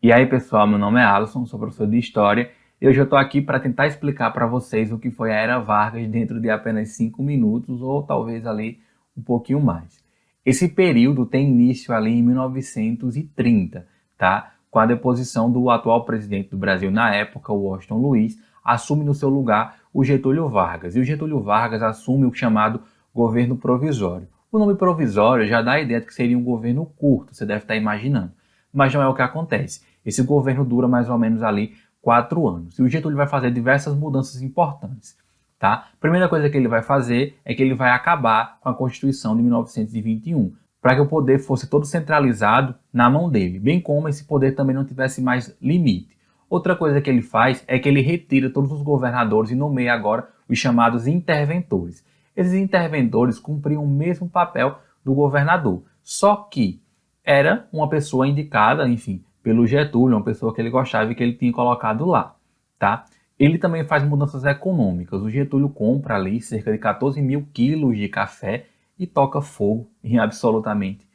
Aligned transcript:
E 0.00 0.12
aí, 0.12 0.26
pessoal, 0.26 0.64
meu 0.64 0.78
nome 0.78 1.00
é 1.00 1.02
Alisson, 1.02 1.44
sou 1.44 1.58
professor 1.58 1.84
de 1.84 1.98
História 1.98 2.52
e 2.80 2.86
hoje 2.86 3.00
eu 3.00 3.04
estou 3.04 3.18
aqui 3.18 3.42
para 3.42 3.58
tentar 3.58 3.88
explicar 3.88 4.30
para 4.30 4.46
vocês 4.46 4.92
o 4.92 4.98
que 4.98 5.10
foi 5.10 5.32
a 5.32 5.34
Era 5.34 5.58
Vargas 5.58 6.06
dentro 6.06 6.40
de 6.40 6.48
apenas 6.48 6.90
5 6.90 7.20
minutos 7.20 7.82
ou 7.82 8.04
talvez 8.04 8.46
ali 8.46 8.78
um 9.16 9.22
pouquinho 9.22 9.60
mais. 9.60 10.00
Esse 10.46 10.68
período 10.68 11.26
tem 11.26 11.48
início 11.48 11.92
ali 11.92 12.12
em 12.12 12.22
1930, 12.22 13.88
tá? 14.16 14.52
Com 14.70 14.78
a 14.78 14.86
deposição 14.86 15.50
do 15.50 15.68
atual 15.68 16.04
presidente 16.04 16.50
do 16.50 16.56
Brasil 16.56 16.92
na 16.92 17.12
época, 17.12 17.52
Washington 17.52 17.98
Luiz, 17.98 18.40
assume 18.64 19.04
no 19.04 19.14
seu 19.14 19.28
lugar 19.28 19.80
o 19.92 20.04
Getúlio 20.04 20.48
Vargas. 20.48 20.94
E 20.94 21.00
o 21.00 21.04
Getúlio 21.04 21.42
Vargas 21.42 21.82
assume 21.82 22.24
o 22.24 22.32
chamado 22.32 22.82
governo 23.12 23.56
provisório. 23.56 24.28
O 24.52 24.60
nome 24.60 24.76
provisório 24.76 25.44
já 25.48 25.60
dá 25.60 25.72
a 25.72 25.80
ideia 25.80 25.98
de 25.98 26.06
que 26.06 26.14
seria 26.14 26.38
um 26.38 26.44
governo 26.44 26.86
curto, 26.86 27.34
você 27.34 27.44
deve 27.44 27.64
estar 27.64 27.74
imaginando. 27.74 28.30
Mas 28.72 28.94
não 28.94 29.02
é 29.02 29.08
o 29.08 29.14
que 29.14 29.22
acontece. 29.22 29.87
Esse 30.08 30.22
governo 30.22 30.64
dura 30.64 30.88
mais 30.88 31.10
ou 31.10 31.18
menos 31.18 31.42
ali 31.42 31.74
quatro 32.00 32.48
anos. 32.48 32.78
E 32.78 32.82
o 32.82 32.88
Getúlio 32.88 33.18
vai 33.18 33.26
fazer 33.26 33.50
diversas 33.50 33.94
mudanças 33.94 34.40
importantes. 34.40 35.14
Tá? 35.58 35.88
Primeira 36.00 36.30
coisa 36.30 36.48
que 36.48 36.56
ele 36.56 36.66
vai 36.66 36.80
fazer 36.80 37.36
é 37.44 37.52
que 37.52 37.62
ele 37.62 37.74
vai 37.74 37.90
acabar 37.90 38.58
com 38.58 38.70
a 38.70 38.74
Constituição 38.74 39.36
de 39.36 39.42
1921, 39.42 40.54
para 40.80 40.94
que 40.94 41.02
o 41.02 41.06
poder 41.06 41.40
fosse 41.40 41.68
todo 41.68 41.84
centralizado 41.84 42.74
na 42.90 43.10
mão 43.10 43.28
dele, 43.28 43.58
bem 43.58 43.82
como 43.82 44.08
esse 44.08 44.24
poder 44.24 44.52
também 44.52 44.74
não 44.74 44.84
tivesse 44.86 45.20
mais 45.20 45.54
limite. 45.60 46.16
Outra 46.48 46.74
coisa 46.74 47.02
que 47.02 47.10
ele 47.10 47.20
faz 47.20 47.62
é 47.66 47.78
que 47.78 47.86
ele 47.86 48.00
retira 48.00 48.48
todos 48.48 48.72
os 48.72 48.80
governadores 48.80 49.50
e 49.50 49.54
nomeia 49.54 49.92
agora 49.92 50.26
os 50.48 50.58
chamados 50.58 51.06
interventores. 51.06 52.02
Esses 52.34 52.54
interventores 52.54 53.38
cumpriam 53.38 53.84
o 53.84 53.88
mesmo 53.88 54.26
papel 54.26 54.78
do 55.04 55.12
governador, 55.12 55.82
só 56.02 56.34
que 56.34 56.80
era 57.22 57.68
uma 57.70 57.90
pessoa 57.90 58.26
indicada, 58.26 58.88
enfim, 58.88 59.22
pelo 59.42 59.66
Getúlio, 59.66 60.16
uma 60.16 60.24
pessoa 60.24 60.54
que 60.54 60.60
ele 60.60 60.70
gostava 60.70 61.10
e 61.10 61.14
que 61.14 61.22
ele 61.22 61.34
tinha 61.34 61.52
colocado 61.52 62.04
lá, 62.04 62.36
tá? 62.78 63.04
Ele 63.38 63.56
também 63.56 63.84
faz 63.84 64.02
mudanças 64.02 64.44
econômicas. 64.44 65.22
O 65.22 65.30
Getúlio 65.30 65.68
compra 65.68 66.16
ali 66.16 66.40
cerca 66.40 66.72
de 66.72 66.78
14 66.78 67.22
mil 67.22 67.46
quilos 67.52 67.96
de 67.96 68.08
café 68.08 68.66
e 68.98 69.06
toca 69.06 69.40
fogo 69.40 69.88
em 70.02 70.18
absolutamente 70.18 71.06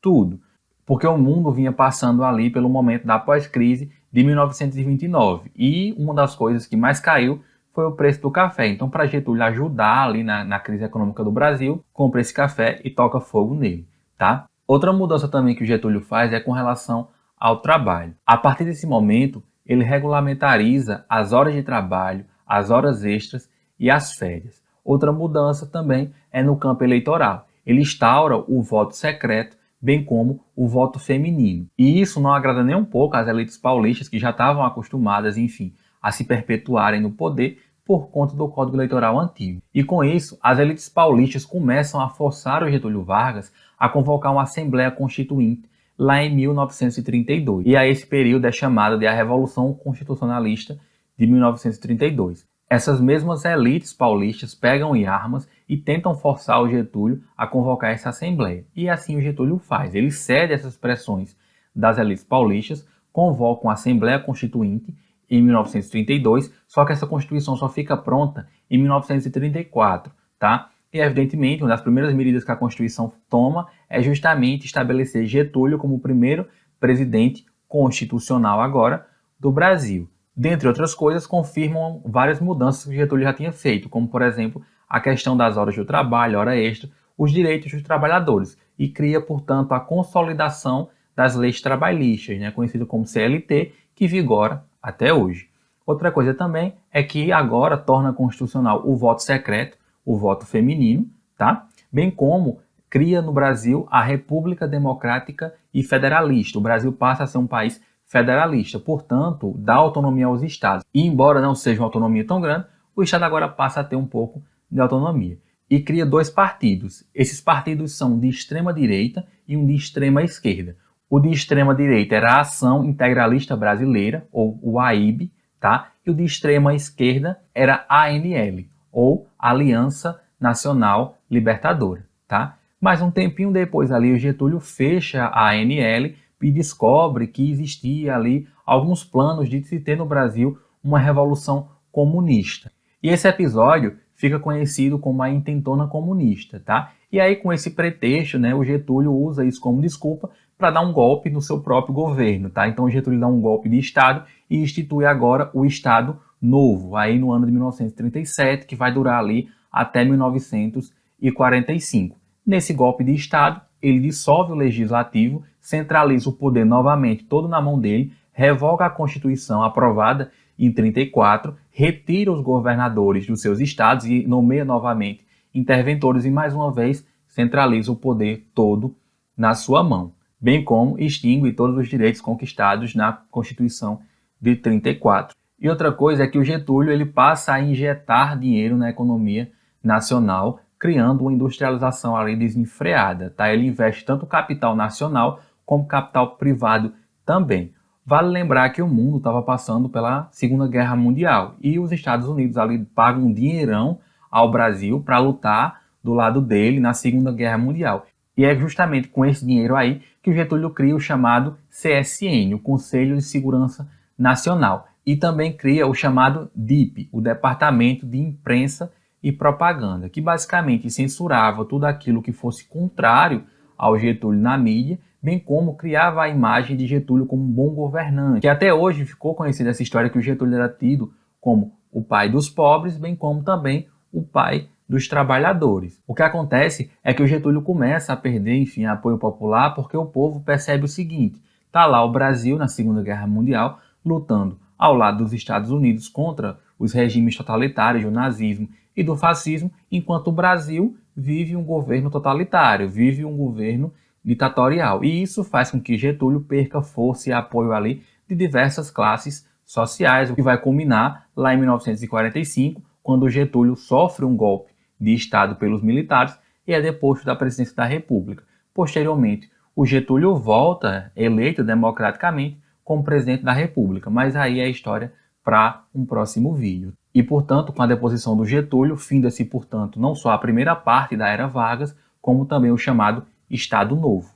tudo. 0.00 0.40
Porque 0.86 1.06
o 1.06 1.18
mundo 1.18 1.52
vinha 1.52 1.72
passando 1.72 2.24
ali 2.24 2.48
pelo 2.48 2.68
momento 2.68 3.06
da 3.06 3.18
pós-crise 3.18 3.90
de 4.10 4.24
1929. 4.24 5.50
E 5.54 5.94
uma 5.98 6.14
das 6.14 6.34
coisas 6.34 6.66
que 6.66 6.76
mais 6.76 6.98
caiu 6.98 7.42
foi 7.74 7.84
o 7.84 7.92
preço 7.92 8.22
do 8.22 8.30
café. 8.30 8.66
Então, 8.68 8.88
para 8.88 9.04
Getúlio 9.04 9.42
ajudar 9.42 10.04
ali 10.04 10.22
na, 10.22 10.42
na 10.44 10.58
crise 10.58 10.84
econômica 10.84 11.22
do 11.22 11.30
Brasil, 11.30 11.84
compra 11.92 12.22
esse 12.22 12.32
café 12.32 12.80
e 12.82 12.88
toca 12.88 13.20
fogo 13.20 13.54
nele, 13.54 13.86
tá? 14.16 14.46
Outra 14.66 14.92
mudança 14.92 15.28
também 15.28 15.54
que 15.54 15.62
o 15.62 15.66
Getúlio 15.66 16.00
faz 16.00 16.32
é 16.32 16.40
com 16.40 16.52
relação 16.52 17.08
ao 17.38 17.58
trabalho. 17.58 18.14
A 18.26 18.36
partir 18.36 18.64
desse 18.64 18.86
momento, 18.86 19.42
ele 19.64 19.84
regulamentariza 19.84 21.04
as 21.08 21.32
horas 21.32 21.54
de 21.54 21.62
trabalho, 21.62 22.24
as 22.46 22.70
horas 22.70 23.04
extras 23.04 23.48
e 23.78 23.90
as 23.90 24.12
férias. 24.14 24.62
Outra 24.84 25.12
mudança 25.12 25.66
também 25.66 26.12
é 26.30 26.42
no 26.42 26.56
campo 26.56 26.84
eleitoral. 26.84 27.46
Ele 27.66 27.80
instaura 27.80 28.36
o 28.36 28.62
voto 28.62 28.94
secreto, 28.94 29.56
bem 29.82 30.04
como 30.04 30.40
o 30.54 30.68
voto 30.68 30.98
feminino. 30.98 31.66
E 31.76 32.00
isso 32.00 32.20
não 32.20 32.32
agrada 32.32 32.62
nem 32.62 32.76
um 32.76 32.84
pouco 32.84 33.16
às 33.16 33.26
elites 33.26 33.58
paulistas 33.58 34.08
que 34.08 34.18
já 34.18 34.30
estavam 34.30 34.64
acostumadas, 34.64 35.36
enfim, 35.36 35.74
a 36.00 36.12
se 36.12 36.24
perpetuarem 36.24 37.00
no 37.00 37.10
poder 37.10 37.58
por 37.84 38.08
conta 38.08 38.34
do 38.34 38.48
Código 38.48 38.76
Eleitoral 38.76 39.18
antigo. 39.18 39.60
E 39.74 39.82
com 39.82 40.02
isso, 40.02 40.38
as 40.42 40.58
elites 40.58 40.88
paulistas 40.88 41.44
começam 41.44 42.00
a 42.00 42.08
forçar 42.08 42.62
o 42.62 42.70
Getúlio 42.70 43.02
Vargas 43.02 43.52
a 43.78 43.88
convocar 43.88 44.32
uma 44.32 44.42
Assembleia 44.42 44.90
Constituinte 44.90 45.68
lá 45.98 46.22
em 46.22 46.34
1932. 46.34 47.66
E 47.66 47.76
a 47.76 47.86
esse 47.86 48.06
período 48.06 48.46
é 48.46 48.52
chamado 48.52 48.98
de 48.98 49.06
a 49.06 49.14
Revolução 49.14 49.72
Constitucionalista 49.72 50.78
de 51.16 51.26
1932. 51.26 52.46
Essas 52.68 53.00
mesmas 53.00 53.44
elites 53.44 53.92
paulistas 53.92 54.54
pegam 54.54 54.94
em 54.96 55.06
armas 55.06 55.48
e 55.68 55.76
tentam 55.76 56.14
forçar 56.14 56.60
o 56.60 56.68
Getúlio 56.68 57.22
a 57.36 57.46
convocar 57.46 57.92
essa 57.92 58.08
Assembleia. 58.08 58.64
E 58.74 58.88
assim 58.88 59.16
o 59.16 59.22
Getúlio 59.22 59.58
faz. 59.58 59.94
Ele 59.94 60.10
cede 60.10 60.52
essas 60.52 60.76
pressões 60.76 61.36
das 61.74 61.96
elites 61.98 62.24
paulistas, 62.24 62.86
convoca 63.12 63.64
uma 63.64 63.74
Assembleia 63.74 64.18
Constituinte 64.18 64.94
em 65.30 65.42
1932, 65.42 66.52
só 66.66 66.84
que 66.84 66.92
essa 66.92 67.06
Constituição 67.06 67.56
só 67.56 67.68
fica 67.68 67.96
pronta 67.96 68.48
em 68.70 68.78
1934, 68.78 70.12
tá? 70.38 70.70
E, 70.92 71.00
evidentemente, 71.00 71.62
uma 71.62 71.68
das 71.68 71.80
primeiras 71.80 72.14
medidas 72.14 72.44
que 72.44 72.50
a 72.50 72.56
Constituição 72.56 73.12
toma 73.28 73.68
é 73.88 74.02
justamente 74.02 74.66
estabelecer 74.66 75.26
Getúlio 75.26 75.78
como 75.78 75.96
o 75.96 76.00
primeiro 76.00 76.46
presidente 76.78 77.44
constitucional 77.68 78.60
agora 78.60 79.06
do 79.38 79.50
Brasil. 79.50 80.08
Dentre 80.34 80.68
outras 80.68 80.94
coisas, 80.94 81.26
confirmam 81.26 82.02
várias 82.04 82.40
mudanças 82.40 82.84
que 82.84 82.94
Getúlio 82.94 83.24
já 83.24 83.32
tinha 83.32 83.52
feito, 83.52 83.88
como, 83.88 84.06
por 84.06 84.22
exemplo, 84.22 84.62
a 84.88 85.00
questão 85.00 85.36
das 85.36 85.56
horas 85.56 85.74
de 85.74 85.84
trabalho, 85.84 86.38
hora 86.38 86.56
extra, 86.56 86.90
os 87.16 87.32
direitos 87.32 87.72
dos 87.72 87.82
trabalhadores, 87.82 88.58
e 88.78 88.88
cria, 88.88 89.20
portanto, 89.20 89.72
a 89.72 89.80
consolidação 89.80 90.90
das 91.14 91.34
leis 91.34 91.60
trabalhistas, 91.62 92.38
né, 92.38 92.50
conhecido 92.50 92.86
como 92.86 93.06
CLT, 93.06 93.72
que 93.94 94.06
vigora 94.06 94.62
até 94.82 95.12
hoje. 95.12 95.48
Outra 95.86 96.12
coisa 96.12 96.34
também 96.34 96.74
é 96.92 97.02
que 97.02 97.32
agora 97.32 97.78
torna 97.78 98.12
constitucional 98.12 98.82
o 98.84 98.94
voto 98.94 99.22
secreto, 99.22 99.78
o 100.06 100.16
voto 100.16 100.46
feminino, 100.46 101.06
tá? 101.36 101.66
Bem 101.92 102.10
como 102.10 102.60
cria 102.88 103.20
no 103.20 103.32
Brasil 103.32 103.86
a 103.90 104.02
República 104.02 104.66
Democrática 104.66 105.52
e 105.74 105.82
Federalista. 105.82 106.58
O 106.58 106.62
Brasil 106.62 106.92
passa 106.92 107.24
a 107.24 107.26
ser 107.26 107.38
um 107.38 107.46
país 107.46 107.82
federalista, 108.06 108.78
portanto, 108.78 109.54
dá 109.58 109.74
autonomia 109.74 110.26
aos 110.26 110.42
estados. 110.42 110.84
E 110.94 111.04
embora 111.04 111.40
não 111.40 111.54
seja 111.54 111.80
uma 111.80 111.86
autonomia 111.86 112.24
tão 112.24 112.40
grande, 112.40 112.66
o 112.94 113.02
estado 113.02 113.24
agora 113.24 113.48
passa 113.48 113.80
a 113.80 113.84
ter 113.84 113.96
um 113.96 114.06
pouco 114.06 114.42
de 114.70 114.80
autonomia. 114.80 115.38
E 115.68 115.80
cria 115.80 116.06
dois 116.06 116.30
partidos. 116.30 117.04
Esses 117.12 117.40
partidos 117.40 117.96
são 117.98 118.18
de 118.18 118.28
extrema 118.28 118.72
direita 118.72 119.26
e 119.48 119.56
um 119.56 119.66
de 119.66 119.74
extrema 119.74 120.22
esquerda. 120.22 120.76
O 121.10 121.18
de 121.18 121.30
extrema 121.30 121.74
direita 121.74 122.14
era 122.14 122.34
a 122.34 122.40
Ação 122.40 122.84
Integralista 122.84 123.56
Brasileira, 123.56 124.26
ou 124.32 124.58
o 124.62 124.78
AIB, 124.78 125.30
tá? 125.60 125.90
E 126.04 126.10
o 126.10 126.14
de 126.14 126.24
extrema 126.24 126.74
esquerda 126.74 127.40
era 127.52 127.84
a 127.88 128.06
ANL, 128.06 128.64
ou 128.92 129.25
Aliança 129.38 130.20
Nacional 130.40 131.18
Libertadora, 131.30 132.06
tá? 132.28 132.58
Mas 132.80 133.00
um 133.00 133.10
tempinho 133.10 133.52
depois 133.52 133.90
ali 133.90 134.12
o 134.12 134.18
Getúlio 134.18 134.60
fecha 134.60 135.24
a 135.24 135.50
ANL 135.50 136.14
e 136.42 136.50
descobre 136.50 137.26
que 137.26 137.50
existia 137.50 138.14
ali 138.14 138.46
alguns 138.64 139.02
planos 139.02 139.48
de 139.48 139.62
se 139.62 139.80
ter 139.80 139.96
no 139.96 140.06
Brasil 140.06 140.58
uma 140.82 140.98
revolução 140.98 141.68
comunista. 141.90 142.70
E 143.02 143.08
esse 143.08 143.26
episódio 143.26 143.96
fica 144.14 144.38
conhecido 144.38 144.98
como 144.98 145.22
a 145.22 145.30
intentona 145.30 145.86
comunista, 145.86 146.60
tá? 146.60 146.92
E 147.10 147.20
aí 147.20 147.36
com 147.36 147.52
esse 147.52 147.70
pretexto, 147.70 148.38
né, 148.38 148.54
o 148.54 148.64
Getúlio 148.64 149.12
usa 149.12 149.44
isso 149.44 149.60
como 149.60 149.80
desculpa 149.80 150.30
para 150.58 150.70
dar 150.70 150.80
um 150.80 150.92
golpe 150.92 151.30
no 151.30 151.40
seu 151.40 151.60
próprio 151.60 151.94
governo, 151.94 152.50
tá? 152.50 152.68
Então 152.68 152.84
o 152.84 152.90
Getúlio 152.90 153.20
dá 153.20 153.26
um 153.26 153.40
golpe 153.40 153.68
de 153.68 153.78
Estado 153.78 154.24
e 154.48 154.58
institui 154.58 155.04
agora 155.04 155.50
o 155.52 155.64
Estado 155.64 156.18
novo, 156.46 156.96
aí 156.96 157.18
no 157.18 157.32
ano 157.32 157.46
de 157.46 157.52
1937, 157.52 158.66
que 158.66 158.76
vai 158.76 158.92
durar 158.92 159.18
ali 159.18 159.48
até 159.70 160.04
1945. 160.04 162.16
Nesse 162.46 162.72
golpe 162.72 163.02
de 163.02 163.14
Estado, 163.14 163.60
ele 163.82 164.00
dissolve 164.00 164.52
o 164.52 164.56
legislativo, 164.56 165.42
centraliza 165.60 166.30
o 166.30 166.32
poder 166.32 166.64
novamente 166.64 167.24
todo 167.24 167.48
na 167.48 167.60
mão 167.60 167.78
dele, 167.78 168.12
revoga 168.32 168.86
a 168.86 168.90
Constituição 168.90 169.62
aprovada 169.62 170.30
em 170.58 170.72
34, 170.72 171.54
retira 171.70 172.32
os 172.32 172.40
governadores 172.40 173.26
dos 173.26 173.42
seus 173.42 173.60
estados 173.60 174.06
e 174.06 174.26
nomeia 174.26 174.64
novamente 174.64 175.26
interventores 175.54 176.24
e 176.24 176.30
mais 176.30 176.54
uma 176.54 176.72
vez 176.72 177.06
centraliza 177.28 177.92
o 177.92 177.96
poder 177.96 178.46
todo 178.54 178.96
na 179.36 179.54
sua 179.54 179.82
mão, 179.82 180.14
bem 180.40 180.64
como 180.64 180.98
extingue 180.98 181.52
todos 181.52 181.76
os 181.76 181.88
direitos 181.88 182.20
conquistados 182.20 182.94
na 182.94 183.12
Constituição 183.30 184.00
de 184.40 184.56
34. 184.56 185.35
E 185.58 185.70
outra 185.70 185.90
coisa 185.90 186.24
é 186.24 186.26
que 186.26 186.38
o 186.38 186.44
Getúlio 186.44 186.92
ele 186.92 187.06
passa 187.06 187.54
a 187.54 187.60
injetar 187.60 188.38
dinheiro 188.38 188.76
na 188.76 188.90
economia 188.90 189.50
nacional, 189.82 190.60
criando 190.78 191.22
uma 191.22 191.32
industrialização 191.32 192.14
ali 192.14 192.36
desenfreada. 192.36 193.30
Tá? 193.30 193.52
Ele 193.52 193.66
investe 193.66 194.04
tanto 194.04 194.26
capital 194.26 194.76
nacional 194.76 195.40
como 195.64 195.86
capital 195.86 196.36
privado 196.36 196.92
também. 197.24 197.72
Vale 198.04 198.28
lembrar 198.28 198.68
que 198.70 198.82
o 198.82 198.86
mundo 198.86 199.16
estava 199.16 199.42
passando 199.42 199.88
pela 199.88 200.28
Segunda 200.30 200.68
Guerra 200.68 200.94
Mundial 200.94 201.56
e 201.60 201.78
os 201.78 201.90
Estados 201.90 202.28
Unidos 202.28 202.56
ali 202.56 202.78
pagam 202.78 203.24
um 203.24 203.32
dinheirão 203.32 203.98
ao 204.30 204.50
Brasil 204.50 205.00
para 205.00 205.18
lutar 205.18 205.80
do 206.04 206.12
lado 206.12 206.40
dele 206.40 206.78
na 206.78 206.92
Segunda 206.92 207.32
Guerra 207.32 207.58
Mundial. 207.58 208.06
E 208.36 208.44
é 208.44 208.54
justamente 208.54 209.08
com 209.08 209.24
esse 209.24 209.44
dinheiro 209.44 209.74
aí 209.74 210.02
que 210.22 210.30
o 210.30 210.34
Getúlio 210.34 210.70
cria 210.70 210.94
o 210.94 211.00
chamado 211.00 211.56
CSN, 211.70 212.54
o 212.54 212.58
Conselho 212.58 213.16
de 213.16 213.22
Segurança 213.22 213.88
Nacional 214.16 214.86
e 215.06 215.14
também 215.14 215.56
cria 215.56 215.86
o 215.86 215.94
chamado 215.94 216.50
DIP, 216.54 217.08
o 217.12 217.20
Departamento 217.20 218.04
de 218.04 218.18
Imprensa 218.18 218.92
e 219.22 219.30
Propaganda, 219.30 220.08
que 220.08 220.20
basicamente 220.20 220.90
censurava 220.90 221.64
tudo 221.64 221.84
aquilo 221.84 222.20
que 222.20 222.32
fosse 222.32 222.68
contrário 222.68 223.44
ao 223.78 223.96
Getúlio 223.96 224.40
na 224.40 224.58
mídia, 224.58 224.98
bem 225.22 225.38
como 225.38 225.76
criava 225.76 226.22
a 226.22 226.28
imagem 226.28 226.76
de 226.76 226.86
Getúlio 226.86 227.26
como 227.26 227.44
um 227.44 227.52
bom 227.52 227.70
governante, 227.70 228.40
que 228.40 228.48
até 228.48 228.74
hoje 228.74 229.04
ficou 229.04 229.34
conhecida 229.34 229.70
essa 229.70 229.82
história 229.82 230.10
que 230.10 230.18
o 230.18 230.22
Getúlio 230.22 230.56
era 230.56 230.68
tido 230.68 231.12
como 231.40 231.78
o 231.92 232.02
pai 232.02 232.28
dos 232.28 232.50
pobres, 232.50 232.98
bem 232.98 233.14
como 233.14 233.44
também 233.44 233.86
o 234.12 234.22
pai 234.22 234.68
dos 234.88 235.08
trabalhadores. 235.08 236.00
O 236.06 236.14
que 236.14 236.22
acontece 236.22 236.90
é 237.02 237.14
que 237.14 237.22
o 237.22 237.26
Getúlio 237.26 237.62
começa 237.62 238.12
a 238.12 238.16
perder, 238.16 238.56
enfim, 238.56 238.84
apoio 238.84 239.18
popular 239.18 239.74
porque 239.74 239.96
o 239.96 240.06
povo 240.06 240.40
percebe 240.40 240.84
o 240.84 240.88
seguinte: 240.88 241.40
tá 241.70 241.86
lá 241.86 242.04
o 242.04 242.12
Brasil 242.12 242.56
na 242.56 242.68
Segunda 242.68 243.02
Guerra 243.02 243.26
Mundial 243.26 243.80
lutando 244.04 244.58
ao 244.78 244.94
lado 244.94 245.24
dos 245.24 245.32
Estados 245.32 245.70
Unidos 245.70 246.08
contra 246.08 246.58
os 246.78 246.92
regimes 246.92 247.36
totalitários 247.36 248.04
do 248.04 248.10
nazismo 248.10 248.68
e 248.96 249.02
do 249.02 249.16
fascismo, 249.16 249.70
enquanto 249.90 250.28
o 250.28 250.32
Brasil 250.32 250.96
vive 251.16 251.56
um 251.56 251.64
governo 251.64 252.10
totalitário, 252.10 252.88
vive 252.88 253.24
um 253.24 253.36
governo 253.36 253.92
ditatorial. 254.24 255.04
E 255.04 255.22
isso 255.22 255.44
faz 255.44 255.70
com 255.70 255.80
que 255.80 255.96
Getúlio 255.96 256.40
perca 256.40 256.82
força 256.82 257.30
e 257.30 257.32
apoio 257.32 257.72
ali 257.72 258.02
de 258.28 258.34
diversas 258.34 258.90
classes 258.90 259.46
sociais, 259.64 260.30
o 260.30 260.34
que 260.34 260.42
vai 260.42 260.58
culminar 260.58 261.26
lá 261.34 261.54
em 261.54 261.58
1945, 261.58 262.82
quando 263.02 263.28
Getúlio 263.30 263.76
sofre 263.76 264.24
um 264.24 264.36
golpe 264.36 264.72
de 265.00 265.14
Estado 265.14 265.56
pelos 265.56 265.82
militares 265.82 266.38
e 266.66 266.72
é 266.72 266.80
deposto 266.80 267.24
da 267.24 267.36
presidência 267.36 267.74
da 267.74 267.84
República. 267.84 268.42
Posteriormente, 268.74 269.50
o 269.74 269.86
Getúlio 269.86 270.34
volta, 270.34 271.12
eleito 271.14 271.62
democraticamente, 271.62 272.58
como 272.86 273.02
presidente 273.02 273.42
da 273.42 273.52
República, 273.52 274.08
mas 274.08 274.36
aí 274.36 274.60
é 274.60 274.70
história 274.70 275.12
para 275.44 275.82
um 275.92 276.06
próximo 276.06 276.54
vídeo. 276.54 276.92
E, 277.12 277.20
portanto, 277.20 277.72
com 277.72 277.82
a 277.82 277.86
deposição 277.86 278.36
do 278.36 278.46
Getúlio, 278.46 278.96
finda-se, 278.96 279.44
portanto, 279.44 279.98
não 279.98 280.14
só 280.14 280.30
a 280.30 280.38
primeira 280.38 280.76
parte 280.76 281.16
da 281.16 281.28
Era 281.28 281.48
Vargas, 281.48 281.96
como 282.22 282.46
também 282.46 282.70
o 282.70 282.78
chamado 282.78 283.26
Estado 283.50 283.96
Novo. 283.96 284.32